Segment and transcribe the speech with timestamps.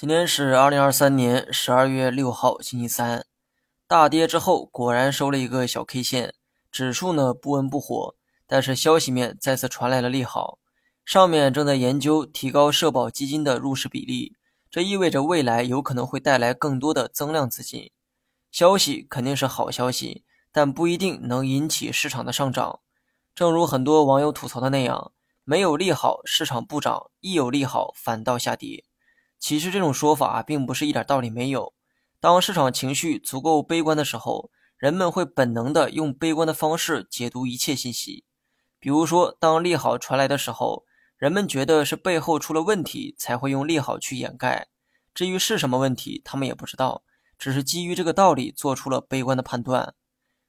[0.00, 3.26] 今天是二零二三年十二月六号，星期三。
[3.88, 6.34] 大跌之后，果然收了一个小 K 线，
[6.70, 8.14] 指数呢不温不火。
[8.46, 10.60] 但是消息面再次传来了利好，
[11.04, 14.36] 上面正在研究提高社保基金的入市比例，
[14.70, 17.90] 这意味着未来有可能会带来更多的增量资金。
[18.52, 20.22] 消息肯定是好消息，
[20.52, 22.78] 但不一定能引起市场的上涨。
[23.34, 25.10] 正如很多网友吐槽的那样，
[25.42, 28.84] 没有利好市场不涨，一有利好反倒下跌。
[29.38, 31.74] 其实这种说法并不是一点道理没有。
[32.20, 38.24] 当市场情绪足够悲观的时候，人们会本能的用悲观的方式解读一切信息。
[38.80, 40.84] 比如说，当利好传来的时候，
[41.16, 44.68] 人们觉得是背后出了问题，才会用利好去掩盖。
[45.14, 47.02] 至于是什么问题，他们也不知道，
[47.36, 49.94] 只是基于这个道理做出了悲观的判断。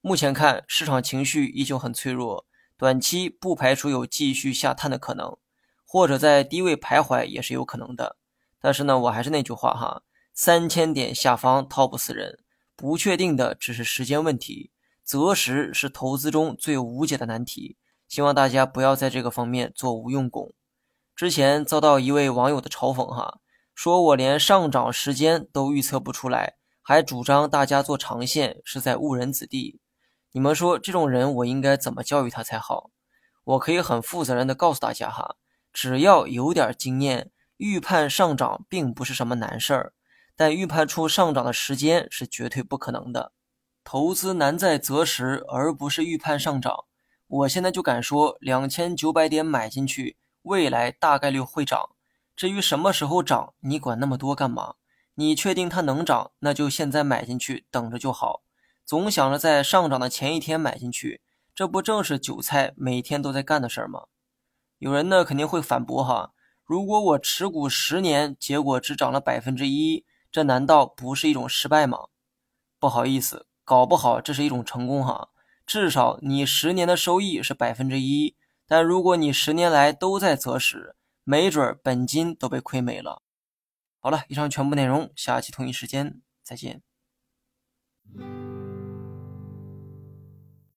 [0.00, 5.36] 目前看，市场情绪依旧很脆弱，短期不排除有继续下探的可能，
[5.84, 8.16] 或者在低位徘徊也是有可能的。
[8.62, 10.02] 但是呢，我还是那句话哈，
[10.32, 12.38] 三千点下方套不死人，
[12.76, 14.70] 不确定的只是时间问题。
[15.02, 20.54] 择时是投资中最无解的难题，希望大家不要在这个方面做无用功。
[21.16, 23.40] 之前遭到一位网友的嘲讽哈，
[23.74, 29.80] 说我连上涨时间都预测不出来，还主张大家做长线是在误人子弟。
[30.30, 32.90] 你们说这种人我应该怎么教育他才好？
[33.42, 35.34] 我可以很负责任的告诉大家哈，
[35.72, 37.32] 只要有点经验。
[37.62, 39.92] 预判上涨并不是什么难事儿，
[40.34, 43.30] 但预判出上涨的时间是绝对不可能的。
[43.84, 46.86] 投资难在择时，而不是预判上涨。
[47.28, 51.90] 我现在就敢说，两千九百点买进去，未来大概率会涨。
[52.34, 54.74] 至于什么时候涨，你管那么多干嘛？
[55.14, 58.42] 你确定它能涨，那就现在买进去，等着就好。
[58.84, 61.20] 总想着在上涨的前一天买进去，
[61.54, 64.06] 这不正是韭菜每天都在干的事儿吗？
[64.78, 66.32] 有人呢肯定会反驳哈。
[66.72, 72.06] 如果我持股十年，结果只涨了百分之一，这难道不是一种失败吗？
[72.78, 75.28] 不好意思，搞不好这是一种成功哈。
[75.66, 83.20] 至少你十年的收益是百分之一，但如果你十年来都在择时，没准本金都被亏没了。
[84.00, 86.80] 好了，以上全部内容，下期同一时间再见。